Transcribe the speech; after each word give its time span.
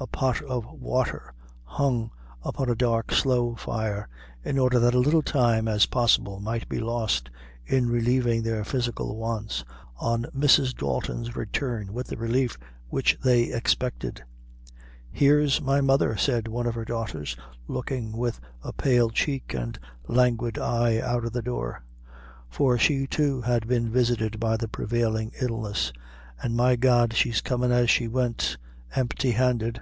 A 0.00 0.06
pot 0.08 0.42
of 0.42 0.66
water 0.70 1.32
hung 1.62 2.10
upon 2.42 2.68
a 2.68 2.74
dark 2.74 3.12
slow 3.12 3.54
fire, 3.54 4.08
in 4.44 4.58
order 4.58 4.78
that 4.80 4.94
as 4.94 5.02
little 5.02 5.22
time 5.22 5.66
as 5.68 5.86
possible 5.86 6.40
might 6.40 6.68
be 6.68 6.80
lost 6.80 7.30
in 7.64 7.88
relieving 7.88 8.42
their 8.42 8.64
physical 8.64 9.16
wants, 9.16 9.64
on 9.96 10.24
Mrs. 10.36 10.76
Dalton's 10.76 11.36
return 11.36 11.92
with 11.94 12.08
the 12.08 12.16
relief 12.18 12.58
which 12.88 13.16
they 13.22 13.44
expected. 13.44 14.24
"Here's 15.12 15.62
my 15.62 15.80
mother," 15.80 16.16
said 16.16 16.48
one 16.48 16.66
of 16.66 16.74
her 16.74 16.84
daughters, 16.84 17.36
looking 17.68 18.12
with 18.16 18.40
a 18.64 18.72
pale 18.74 19.10
cheek 19.10 19.54
and 19.54 19.78
languid 20.08 20.58
eye 20.58 20.98
out 20.98 21.24
of 21.24 21.32
the 21.32 21.40
door; 21.40 21.82
for 22.50 22.76
she, 22.76 23.06
too, 23.06 23.40
had 23.42 23.68
been 23.68 23.90
visited 23.90 24.38
by 24.40 24.56
the 24.58 24.68
prevailing 24.68 25.32
illness; 25.40 25.92
"an', 26.42 26.56
my 26.56 26.74
God! 26.76 27.14
she's 27.14 27.40
comin' 27.40 27.70
as 27.72 27.88
she 27.88 28.08
went 28.08 28.58
empty 28.96 29.32
handed!" 29.32 29.80